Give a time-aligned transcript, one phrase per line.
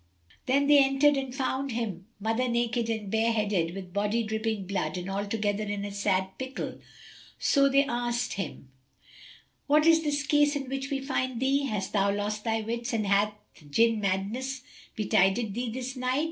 [0.47, 5.07] Then they entered and found him mother naked and bareheaded with body dripping blood, and
[5.07, 6.79] altogether in a sad pickle;
[7.37, 8.71] so they asked him,
[9.67, 11.65] "What is this case in which we find thee?
[11.67, 13.35] Hast thou lost thy wits and hath
[13.69, 14.63] Jinn madness
[14.95, 16.19] betided thee this night?"